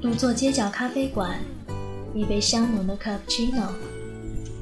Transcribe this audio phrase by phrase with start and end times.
[0.00, 1.40] 独坐街角咖啡馆，
[2.14, 3.68] 一杯香浓的 cappuccino，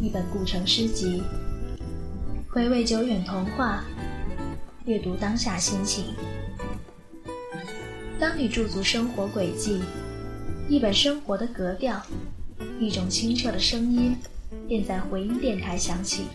[0.00, 1.23] 一本古城诗集，
[2.48, 3.84] 回味久远童话，
[4.84, 6.04] 阅读当下心情。
[8.20, 9.83] 当你驻足生活轨迹，
[10.69, 12.01] 一本生活的格调，
[12.79, 14.17] 一种清澈的声音，
[14.69, 16.27] 便在回音电台响起。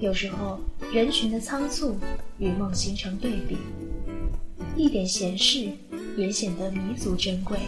[0.00, 0.60] 有时候，
[0.92, 1.96] 人群的仓促
[2.38, 3.56] 与梦形成对比，
[4.76, 5.72] 一点闲事
[6.18, 7.58] 也显得弥足珍贵。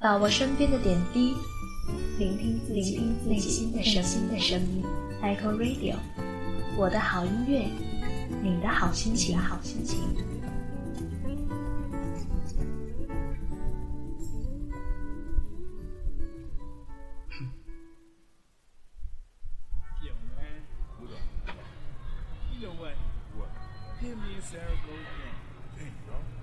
[0.00, 1.34] 把握身边的点滴，
[2.18, 3.82] 聆听自己内心的
[4.38, 4.84] 声音。
[5.20, 5.96] Echo Radio，
[6.76, 7.66] 我的好音乐，
[8.42, 9.98] 你的好心情，好心情。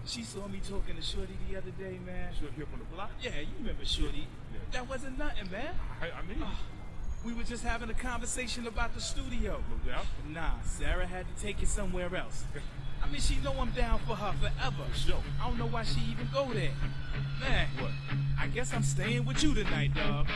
[0.06, 2.30] She saw me talking to Shorty the other day, man.
[2.40, 3.10] Shorty up on the block?
[3.22, 4.28] Yeah, you remember Shorty.
[4.54, 4.60] Yeah.
[4.72, 5.74] That wasn't nothing, man.
[6.02, 6.58] I, I mean, Oh,
[7.26, 9.62] we were just having a conversation about the studio.
[9.70, 10.06] no doubt.
[10.30, 12.46] Nah, Sarah had to take it somewhere else.
[13.04, 14.84] I mean, she know I'm down for her forever.
[14.96, 15.22] Sure.
[15.42, 16.72] I don't know why she even go there.
[17.40, 17.92] Man, What?
[18.40, 20.28] I guess I'm staying with you tonight, dog.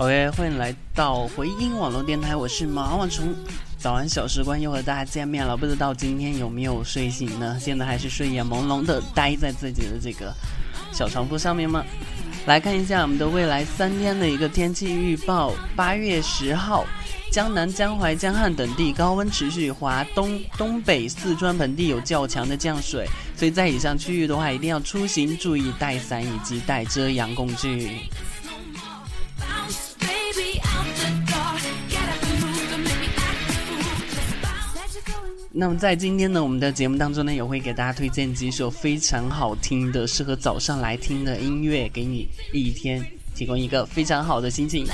[0.00, 3.34] OK，欢迎来到回音网络电台，我是毛毛虫。
[3.78, 7.58] 早安小时光又和大家见面了，不知道今天有没有睡醒呢？
[7.60, 10.32] 现在还是睡眼朦胧的待在自己的这个
[10.92, 11.84] 小床铺上面吗？
[12.46, 15.52] 来看一下我们的未来三天的一个天气预报。
[15.74, 16.84] 八月十号，
[17.32, 27.90] 江南、江淮、江汉等地高温持续，华东、东北、四川盆地有较强的降水，所以在以上区域的话，一定要出行注意带伞以及带遮阳工具。
[35.50, 44.86] 那么在今天呢，我们的节目当中呢，也会给大家推荐几首非常好听的、适合早上来听的音乐，给你一天提供一个非常好的心情。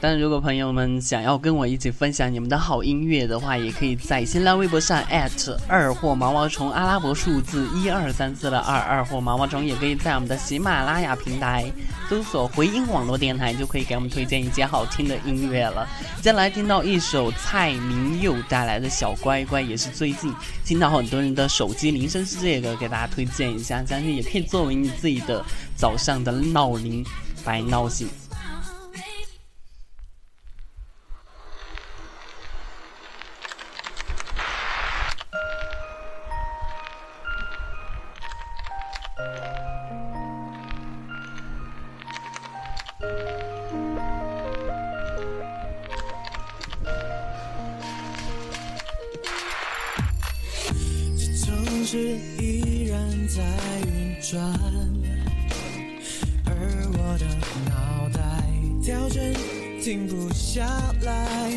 [0.00, 5.02] 但，如果朋友们想要跟我一起分享你们的好音乐的话，也可以在新浪微博上
[5.66, 11.64] 二或毛毛虫阿拉伯数字一二三四的二二或毛毛虫，也可以在我们的喜马拉雅平台
[12.08, 15.88] 搜索回音网络电台，就可以给我们推荐一些好听的音乐了。
[16.16, 20.32] 接下来听到一首蔡明佑带来的小乖乖，也是最近
[20.64, 25.42] 听到很多人的手机铃声是这个，给大家推荐一下，相信也可以作为你自己的
[25.76, 27.04] 早上的闹铃，
[27.44, 28.08] 把你闹醒。
[51.16, 51.98] 这城市
[52.38, 53.42] 依然在
[53.86, 54.83] 运转，
[59.84, 60.66] 停不下
[61.02, 61.50] 来，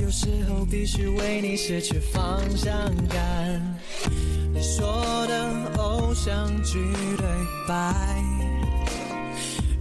[0.00, 2.72] 有时候必须为你失去方向
[3.08, 3.60] 感。
[4.54, 6.78] 你说的偶像剧
[7.18, 7.26] 对
[7.68, 7.94] 白，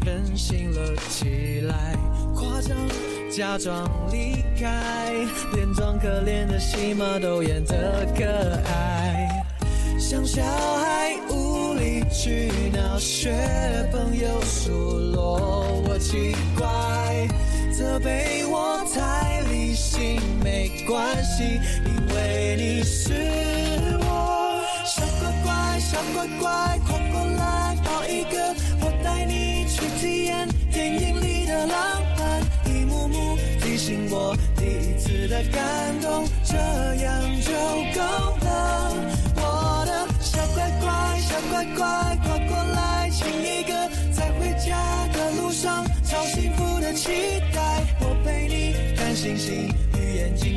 [0.06, 1.96] 任性了起来，
[2.36, 2.76] 夸张，
[3.32, 5.14] 假装离开，
[5.54, 8.26] 连装可怜的戏码都演得可
[8.70, 9.46] 爱，
[9.98, 13.32] 像小孩无理取闹，学
[13.94, 14.72] 朋友数
[15.14, 16.68] 落我奇怪，
[17.84, 23.12] 责备我太理性，没关系，因为你是
[24.00, 24.64] 我。
[24.86, 32.42] 小乖乖，小乖乖，快过来抱一个，我带你去体验电影里的浪漫，
[32.74, 36.56] 一幕幕提醒我第一次的感动，这
[37.04, 37.33] 样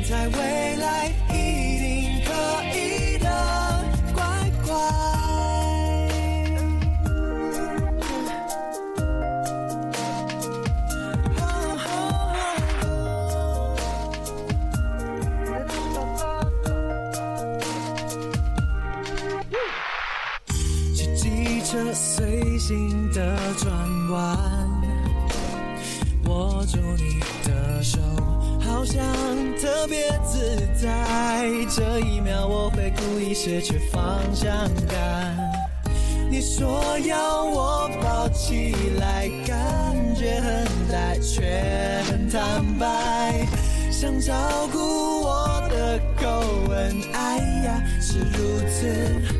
[0.09, 1.33] 在未来，一
[1.79, 2.31] 定可
[2.73, 3.27] 以的，
[4.15, 4.23] 乖
[4.65, 4.71] 乖。
[20.95, 23.69] 骑机车随性的转
[24.11, 24.37] 弯，
[26.27, 27.99] 握住你的手，
[28.61, 29.03] 好好像
[29.87, 31.45] 别自在。
[31.75, 34.51] 这一秒我会故意失去方向
[34.87, 35.35] 感。
[36.29, 43.47] 你说要我抱起来，感觉很呆，却很坦白。
[43.89, 44.35] 想照
[44.71, 44.77] 顾
[45.21, 49.36] 我的口吻，哎呀，是如此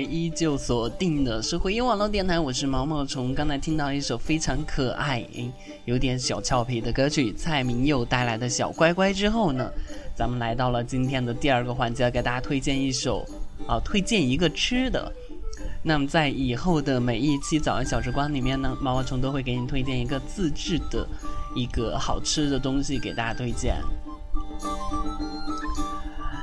[0.00, 3.34] 依旧锁定的是回音网络电台，我是毛毛虫。
[3.34, 5.26] 刚才听到一首非常可爱、
[5.84, 9.70] 有点小俏皮的歌曲，蔡明佑带来的小乖乖之后呢，
[10.14, 13.26] 咱们来到了今天的第二个环节，给大家推荐一首
[13.66, 15.12] 啊，推荐一个吃的。
[15.82, 21.06] 那么在以后的每一期早安小时光里面呢，毛毛虫都会给你推荐一个自制的
[21.54, 23.76] 一个好吃的东西给大家推荐。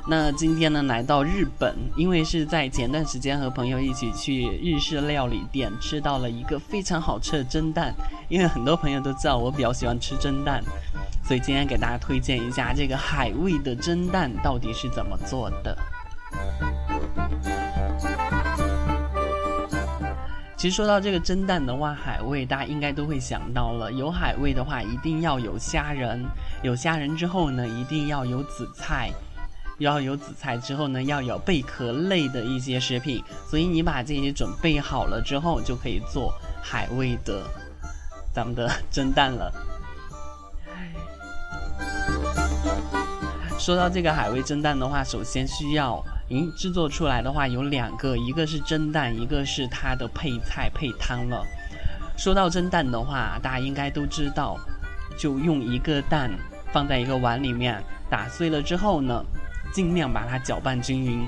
[0.10, 7.94] 那今天呢，来到日本，因为是在前段时间和朋友一起去日式料理店吃到了一个非常好吃的蒸蛋，
[8.28, 10.64] 因为很多朋友都知道我比较喜欢吃蒸蛋，
[11.24, 15.78] 所以今天给大家推荐一下这个海味的蒸蛋到底是怎么做的。
[20.58, 26.26] 其实说到这个蒸蛋的话，海味大家应该都会想到了，有海味的话一定要有虾仁，
[26.64, 29.12] 有虾仁之后呢，一定要有紫菜。
[29.80, 37.42] 要有紫菜之后呢，要有贝壳类的一些食品，所以你把这些准备好了之后，就可以做海味的
[38.34, 39.52] 咱们的蒸蛋了。
[43.58, 51.46] 说到这个海味蒸蛋的话，首先需要，嗯，制作出来的话有两个，一个是蒸蛋，一个是它的配菜配汤了。
[52.18, 54.58] 说到蒸蛋的话，大家应该都知道，
[55.18, 56.32] 就用一个蛋
[56.72, 59.24] 放在一个碗里面，打碎了之后呢，
[59.74, 61.28] 尽量把它搅拌均匀，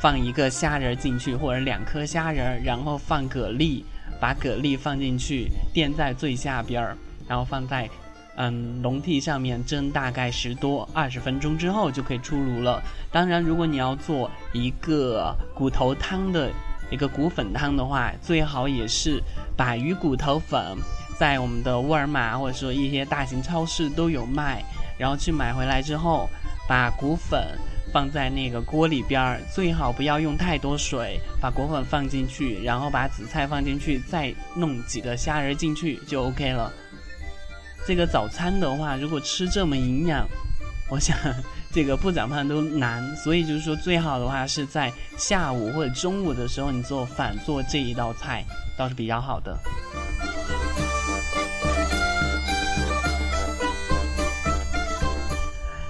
[0.00, 3.82] 放一个虾仁进去或者两颗虾仁，然后放蛤蜊，
[4.20, 6.96] 把蛤蜊放进去垫在最下边儿，
[7.28, 7.88] 然后放在
[8.36, 12.82] 嗯笼屉上面蒸大概十多二十分钟之后就可以出炉了。
[13.10, 16.50] 当然，如果你要做一个骨头汤的
[16.90, 19.22] 一个骨粉汤的话，最好也是
[19.56, 20.76] 把鱼骨头粉
[21.18, 24.64] 在我们的沃尔玛或者说一些大型超市都有卖，
[24.98, 26.28] 然后去买回来之后，
[26.66, 27.46] 把骨粉
[27.92, 36.72] 放在那个锅里边儿，最好不要用太多水，把果粉放进去，然后把紫菜放进去，再弄几个虾仁进去就 OK 了。
[37.86, 40.26] 这个早餐的话，如果吃这么营养，
[40.88, 41.16] 我想
[41.70, 48.44] 这个不长胖都难，所以就是说最好的话是在下午或者中午的时候你做饭做这一道菜，
[48.78, 49.58] 倒是比较好的。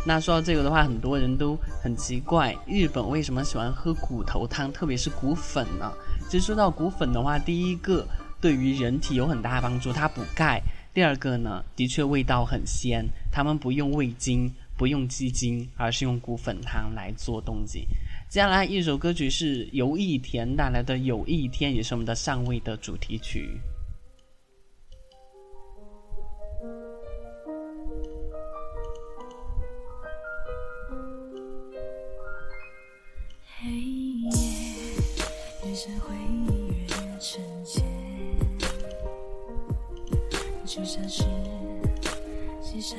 [0.04, 5.92] 那说到这个的话，很多人都很奇怪，日本为什么喜欢喝骨头汤，特别是骨粉呢？
[6.28, 8.04] 其实说到骨粉的话，第一个
[8.40, 10.60] 对于人体有很大帮助，它补钙；
[10.92, 17.86] 第二个呢，的确味道很鲜，他们不用味精，不用鸡精，而是用骨粉汤来做东西。
[18.28, 23.60] 接下来一首歌曲是游艺田带来的《有一天》，也是我们的上位的主题曲。
[35.84, 37.82] 是回忆越深切，
[40.64, 41.24] 就像是
[42.62, 42.96] 系上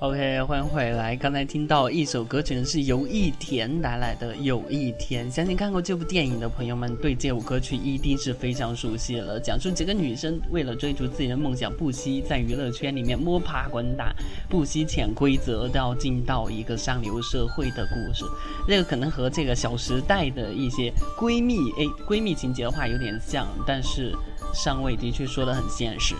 [0.00, 1.14] OK，欢迎回来。
[1.14, 5.30] 刚才听到一首歌曲呢，是由易田带来的《有一天》。
[5.30, 9.38] 相信看过这部电影的朋友们，对这首歌曲一定是非常熟悉了。
[9.38, 14.10] 讲述几个女生为了追逐自己的梦想，不惜在娱乐圈里面摸爬滚打，
[14.48, 18.24] 不惜潜规则，都要进到一个上流社会的故事。
[18.66, 24.14] 这个可能和这个《小时代》的一些闺蜜诶闺蜜情节的话有点像，但是
[24.54, 26.14] 上位的确说的很现实。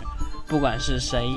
[0.46, 1.30] 不管是谁。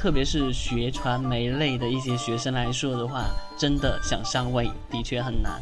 [0.00, 3.26] 特别是学传媒类的一些学生来说的话
[3.58, 5.60] 真的想上位的确很难。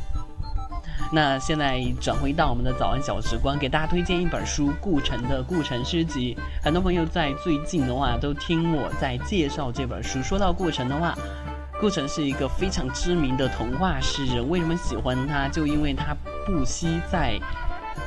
[1.13, 10.23] 那现在转回到我们的早安小时光给大家推荐一本书顾城的顾城诗集很多朋友在最近的话都听我在介绍这本书。
[10.23, 11.19] 说到顾城的话
[11.81, 16.17] 顾城是一个非常知名的童话诗人为什么喜欢他就因为他
[16.47, 17.41] 不惜在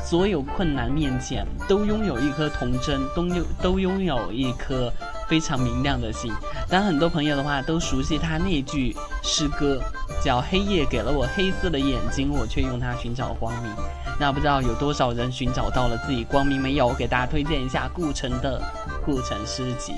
[0.01, 4.89] 所有困难面前都拥有一颗童真都拥都拥有一颗
[5.31, 6.29] 非常明亮的心。
[6.67, 9.81] 当，很多朋友的话都熟悉他那句诗歌。
[10.21, 13.71] 叫黑夜给了我黑色的眼睛，我却用它寻找光明。
[14.19, 16.87] 那不知道有多少人寻找到了自己光明没有？
[16.87, 18.61] 我给大家推荐一下顾城的
[19.05, 19.93] 《顾城诗集》。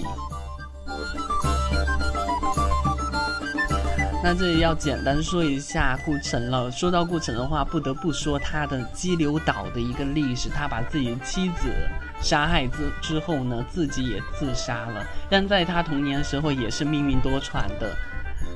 [4.24, 6.72] 那这里要简单说一下顾城了。
[6.72, 10.48] 说到顾城的话，不得不说他的激流岛的一个历史。
[10.48, 11.68] 他把自己的妻子
[12.24, 15.06] 杀害之之后呢，自己也自杀了。
[15.30, 17.96] 但在他童年的时候，也是命运多舛的。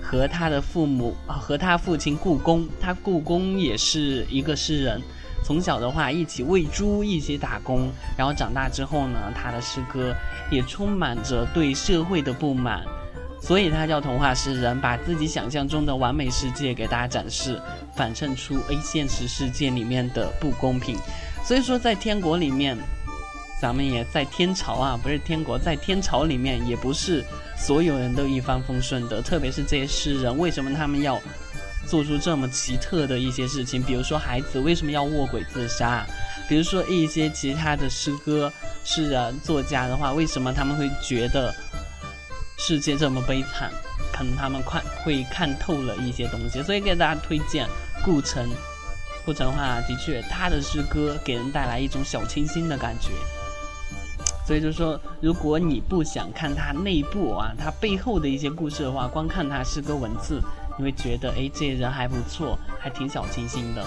[0.02, 5.02] 和他的父母啊，和他父亲故宫，他故宫也是一个诗人。
[5.44, 7.90] 从小的话，一起喂猪，一起打工。
[8.18, 10.16] 然后长大之后呢，他的诗歌
[10.50, 12.84] 也充满着对社会的不满，
[13.42, 17.62] 所以他叫童话诗人，把自己想象中的完美世界给大家展示，
[17.94, 20.98] 反衬出 A 现实世界里面的不公平。
[21.44, 22.78] 所以说，在天国里面。
[23.60, 27.26] 咱们也在天朝啊，不是天国，在天朝里面也不是
[27.58, 31.20] 所有人都一帆风顺的，特别是这些诗人，为什么他们要
[31.88, 33.82] 做出这么奇特的一些事情？
[33.82, 36.06] 比如说孩子为什么要卧轨自杀？
[36.48, 38.52] 比如说一些其他的诗歌
[38.84, 41.54] 诗人作家的话，为什么他们会觉得
[42.58, 43.72] 世界这么悲惨？
[44.14, 47.68] 可能他们看会看透了一些东西，所以给大家推荐
[48.04, 48.48] 顾城。
[49.26, 53.10] 顾城的话，的确他的诗歌给人带来一种小清新的感觉。
[54.48, 60.42] 所以就是说，如果你不想看它内部啊，它背后的一些故事的话，光看它诗歌文字，
[60.78, 63.86] 你会觉得，哎，这人还不错，还挺小清新的。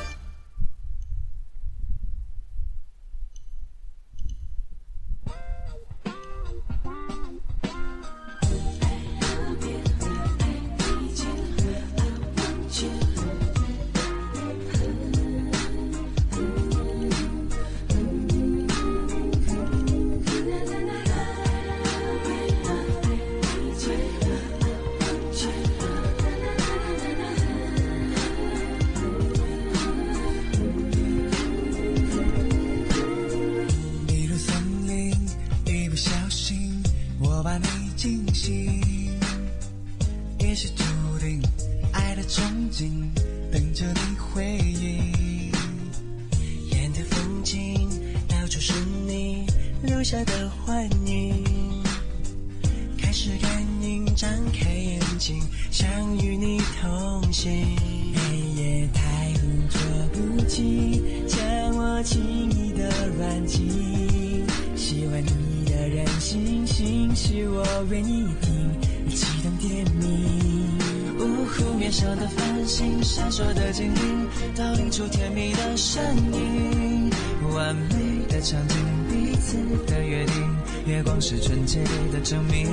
[81.20, 82.66] 是纯洁的证明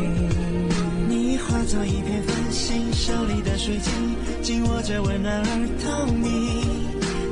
[1.09, 6.63] 你化作一片繁星，手里的水晶紧握着温暖而透明。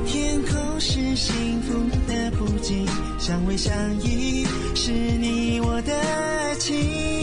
[0.06, 1.72] 天空是幸福
[2.06, 2.86] 的布景，
[3.18, 7.15] 相偎相依是你我的爱情。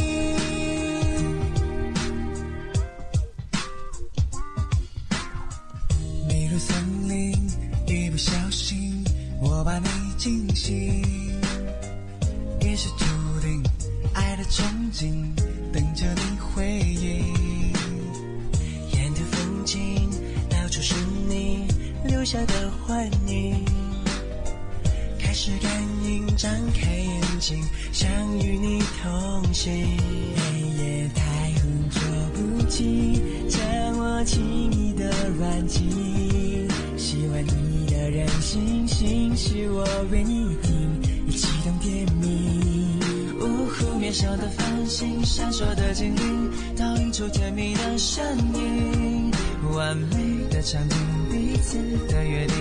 [44.24, 48.24] 呼，渺小的繁星，闪烁的精灵，倒映出甜蜜的身
[48.56, 49.32] 影。
[49.74, 50.08] 完美
[50.50, 50.98] 的场景，
[51.30, 52.56] 彼此的约定，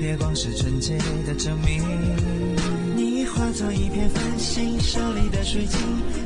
[0.00, 1.82] 月光是纯洁的证明。
[2.94, 5.78] 你化作一片繁星，手里的水晶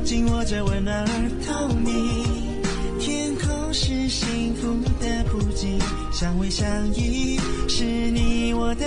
[0.03, 2.51] 紧握着温暖而透明。
[2.99, 5.79] 天空是幸福的布景，
[6.11, 8.85] 相偎相依是你我的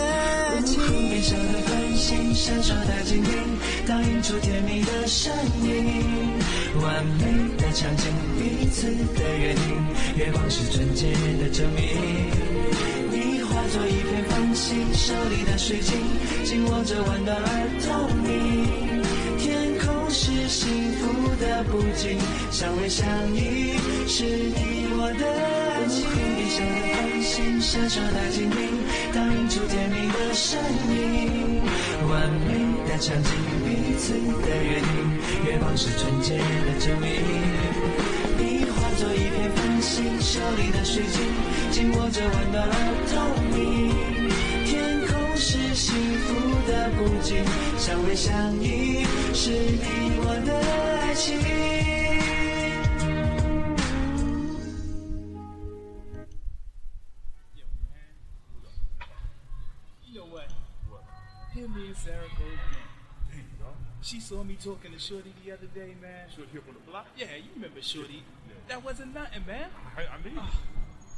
[0.64, 1.83] 情。
[2.04, 6.02] 星，闪烁的晶莹，倒映出甜蜜的身影。
[6.82, 7.24] 完美
[7.56, 8.04] 的场景，
[8.36, 9.64] 彼此的约定，
[10.18, 11.80] 月光是纯洁的证明。
[13.10, 15.96] 你化作一片繁星，手里的水晶
[16.44, 17.48] 紧握着温暖而
[17.80, 18.28] 透明。
[19.38, 22.18] 天空是幸福的布景，
[22.50, 26.04] 相偎相依是你我的爱情。
[26.36, 28.52] 地上的繁星闪烁的晶莹，
[29.14, 31.53] 倒映出甜蜜的身影。
[32.06, 32.54] 完美
[32.88, 33.30] 的场景，
[33.64, 34.12] 彼此
[34.42, 34.88] 的约定，
[35.46, 37.10] 月光是纯洁的证明。
[38.38, 41.22] 你化作一片繁星，手里的水晶
[41.70, 42.74] 紧握着温暖而
[43.10, 43.14] 透
[43.56, 43.90] 明。
[44.66, 46.28] 天空是幸福
[46.70, 47.44] 的布景，
[47.78, 50.54] 相偎相依是你我的
[51.00, 51.63] 爱情。
[64.04, 66.28] She saw me talking to Shorty the other day, man.
[66.34, 67.06] Should here on the block?
[67.16, 68.22] Yeah, you remember Shorty.
[68.46, 68.52] Yeah.
[68.68, 69.70] That wasn't nothing, man.
[69.96, 70.54] I, I mean, ah,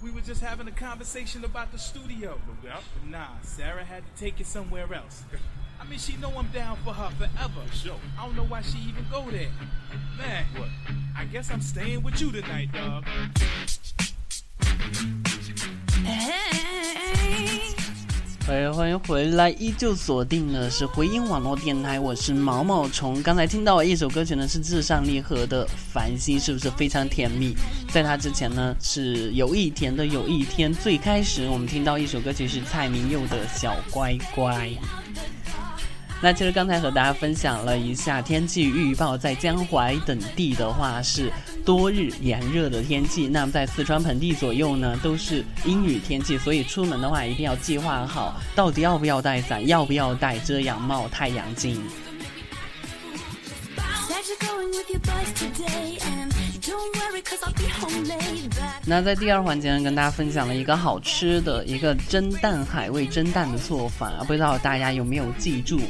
[0.01, 2.39] We were just having a conversation about the studio.
[2.47, 2.85] no doubt.
[3.03, 5.25] But nah, Sarah had to take it somewhere else.
[5.81, 7.61] I mean, she know I'm down for her forever.
[7.73, 7.97] Sure.
[8.19, 9.51] I don't know why she even go there.
[10.17, 10.69] Man, What?
[11.17, 13.05] I guess I'm staying with you tonight, dog.
[16.05, 17.75] Hey.
[18.49, 19.51] 哎，欢迎回来！
[19.51, 23.21] 依旧锁定的是回音网络电台，我是毛毛虫。
[23.21, 27.57] 刚才听到一首歌曲呢，是至上励合的《繁星》，是不是非常甜蜜？
[27.91, 30.73] 在它之前呢，是有一天的有一天。
[30.73, 34.69] 最开始我们听到一首歌曲是蔡明佑的《小乖乖》。
[36.23, 41.33] 那其实刚才和大家分享了一下天气预报，在江淮等地的话是
[41.67, 51.83] 多日炎热的天气，那么在四川盆地左右呢都是阴雨天气，所以出门的话一定要计划好，到底要不要带伞，要不要戴遮阳帽、太阳镜。
[58.85, 65.81] 那在第二环节呢，跟大家分享了一个好吃的一个蒸蛋海味蒸蛋的做法，不知道大家有没有记住？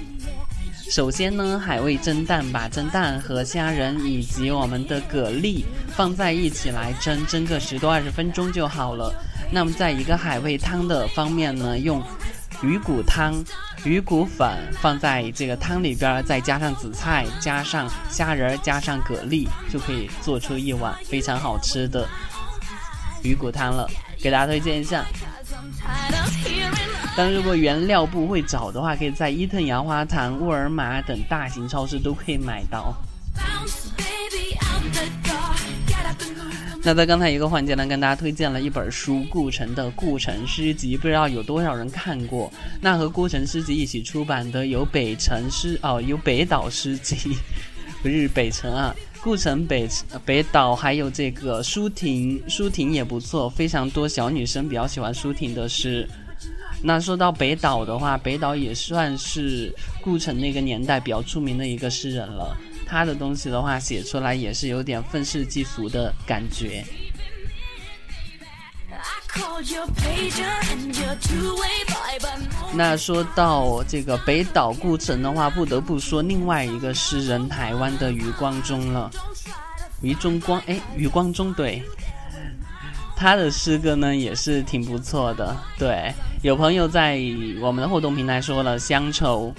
[0.88, 9.12] 首先呢，海味蒸蛋把蒸蛋和虾仁以及我们的蛤蜊放在一起来蒸，蒸个十多二十分钟就好了。
[9.51, 12.03] 那么在一个海味汤的方面呢，用
[12.62, 13.35] 鱼骨汤、
[13.85, 14.49] 鱼骨粉
[14.81, 22.09] 放在这个汤里边儿，再加上紫菜、加上虾仁、加上蛤蜊，就可以做出一碗非常好吃的
[23.22, 23.90] 鱼骨汤了。
[24.18, 25.05] 给大家推荐一下。
[27.16, 32.94] 但如果原料不会找的话，可以在伊藤洋华堂、沃尔玛等大型超市都可以买到。
[36.83, 42.52] 那在刚才一个环节呢，跟大家推荐了一本书《顾城的顾城诗集》，不知道有多少人看过。
[42.81, 47.16] 那和顾城诗集一起出版的有北城诗哦，有北岛诗集，
[48.05, 49.88] 不是北城啊，顾城北
[50.24, 56.09] 北岛，还有这个舒婷，舒婷也不错，非常多小女生比较喜欢舒婷的诗。
[56.82, 62.56] 那说到北岛的话，北岛也算是顾城那个年代比较出名的一个诗人了。
[62.86, 66.84] 他的东西的话，写出来也是有点愤世嫉俗的感觉。
[72.72, 79.10] 那说到这个北岛顾城的话，不得不说另外一个诗人，台湾的余光中了。
[80.02, 81.82] 余中光，哎，余光中对，
[83.16, 85.57] 他的诗歌呢也是挺不错的。
[85.79, 87.18] 对，有朋友在
[87.61, 89.52] 我们的互动平台说了乡愁。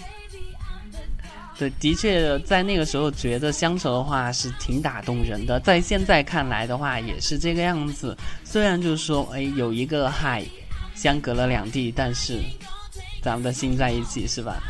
[1.57, 8.15] 对，的确，在那个时候觉得乡愁的话是挺打动人的，在现在看来的话也是这个样子。
[8.43, 10.45] 虽然就是说，哎，有一个海
[10.93, 12.39] 相隔了两地，但是
[13.23, 14.61] 咱们的心在一起，是吧？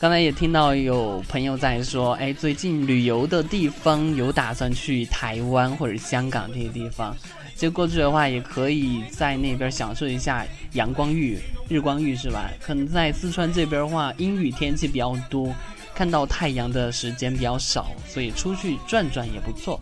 [0.00, 7.16] 刚才也听到有朋友在说，哎，最近旅游的地方有打算去台湾或者香港这些地方，
[7.60, 12.50] 其实过去的话也可以在那边享受一下阳光浴、日光浴，是吧？
[12.58, 15.54] 可能在四川这边的话，阴雨天气比较多，
[15.94, 19.78] 看到太阳的时间比较少，所以出去转转也不错。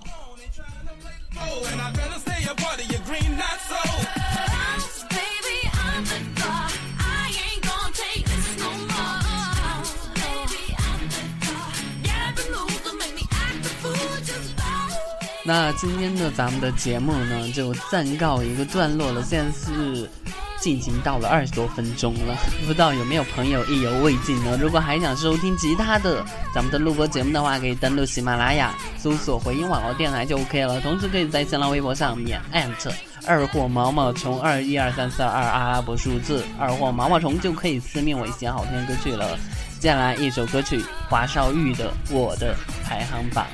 [15.49, 19.23] 那今天的咱们的节目呢，就暂告一个段落了。
[19.23, 20.07] 现在是
[20.61, 22.37] 进行到了二十多分钟了，
[22.69, 24.59] 不知道有没有朋友意犹未尽呢？
[24.61, 26.23] 如果还想收听其他的
[26.55, 30.79] 咱们的录播节目的话，可以登录喜马拉雅，搜索回音网络电台就 OK 了。
[30.83, 32.39] 同时可以在新浪微博上面
[33.27, 39.39] 二货毛毛虫二一二三四二阿拉伯数字二货毛毛虫就可以私密我一些好听的歌曲了。
[39.81, 43.47] 接下来一首歌曲，华少玉的《我的排行榜》。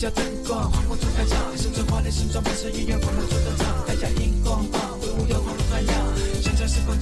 [0.00, 5.94] 家灯光，划过主开场，身穿华丽盛装，伴随音乐疯狂做登场，台下荧光棒，挥舞摇晃如海洋，
[6.40, 6.98] 想象时光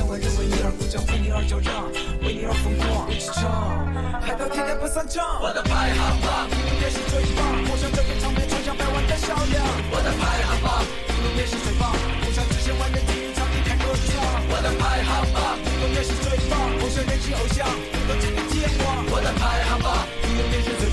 [0.00, 1.84] 千万人为你而鼓掌，为你而叫嚷，
[2.24, 3.04] 为你而疯狂。
[3.12, 3.84] 一起唱，
[4.24, 5.44] 海到天涯不散场。
[5.44, 7.44] 我的排行榜，你永远是最棒。
[7.68, 9.60] 我想这个场面冲向百万的销量。
[9.92, 11.92] 我的排行榜，你永远是最棒。
[12.24, 14.24] 我想实现万人听场地开歌唱。
[14.48, 16.56] 我的排行榜，你永远是最棒。
[16.80, 19.04] 我想人气偶像，你都这个天王。
[19.04, 20.88] 我的排行榜，你永远是最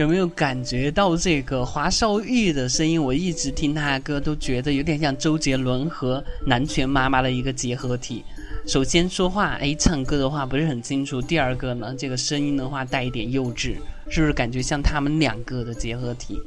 [0.00, 3.02] 有没有感觉到这个华少玉的声音？
[3.02, 8.24] 我一直听他的歌，都觉得有点像周杰伦和南拳妈妈的一个结合体。
[8.66, 13.74] 首先说话，哎，唱歌的话不是很清楚；第二个呢，这个声音的话带一点幼稚，
[14.08, 16.40] 是不是感觉像他们两个的结合体？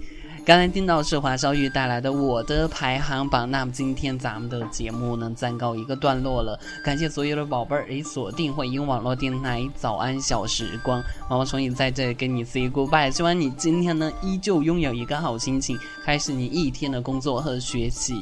[0.45, 6.59] 刚才听到是华少玉带来的《我的排行榜》，那么今天咱们的节目呢暂告一个段落了。
[6.83, 13.09] 感谢所有的宝贝儿，诶，锁定慧音网络电台早安小时光，毛毛虫也在这里跟你 say goodbye。
[13.09, 18.21] 希望你今天呢依旧拥有一个好心情，开始你一天的工作和学习。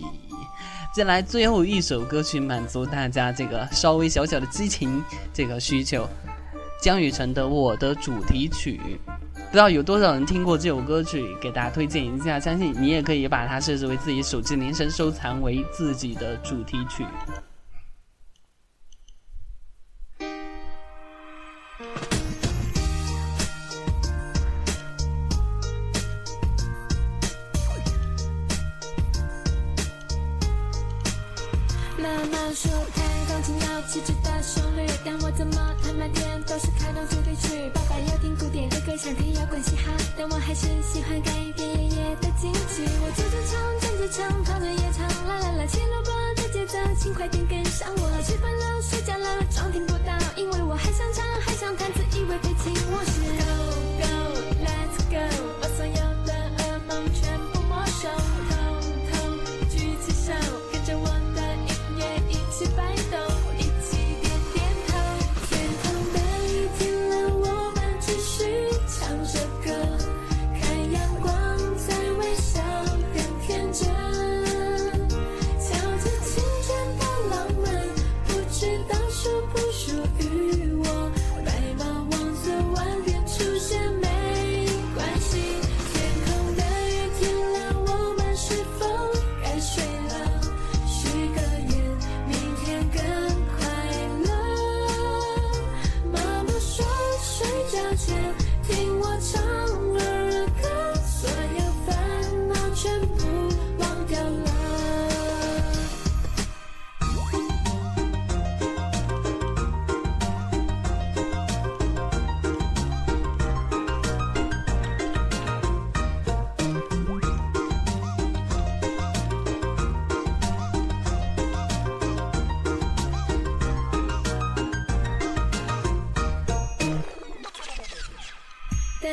[0.94, 5.04] 接下来最后一首歌曲，满足大家这个稍微小小的激情
[5.34, 6.08] 这个需求，
[6.84, 8.80] 江雨晨的《我的主题曲》。
[9.52, 12.40] 不知道有多少人听过这首歌曲，给大家推荐一下。
[12.40, 17.06] 相信你也可以把它设置为自己手机铃声收藏为自己的主题曲。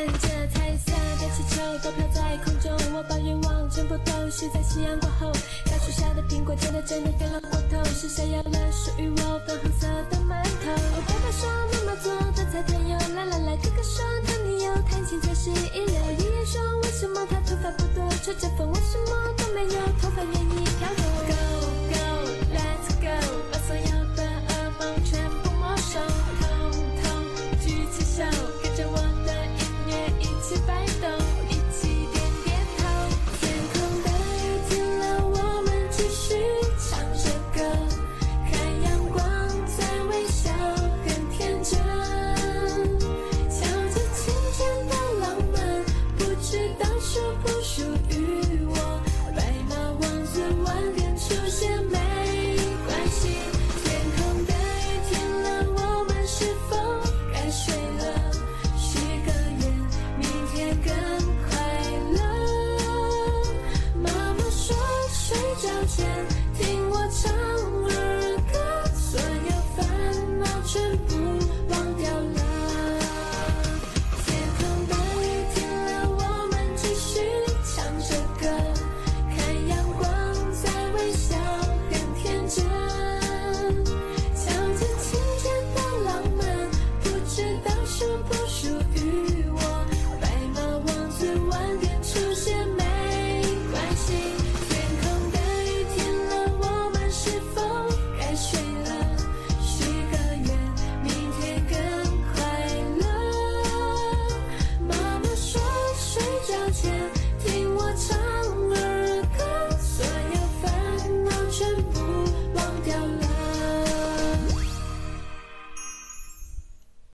[0.07, 5.31] 气球都飘在空中，我把愿望全部都许在夕阳过后。
[5.65, 10.71] 大树下的苹果真的真的甜了过头，是谁要了属于我粉红色的馒头？
[10.71, 15.95] 哦，爸爸说妈妈做的菜太油，来来来，哥哥说当女友弹琴才是一流。
[16.17, 21.35] 爷爷说为什么他头发不多，吹着风为什么都没有头发愿意飘动？Go
[21.93, 21.99] go
[22.55, 23.09] let's go，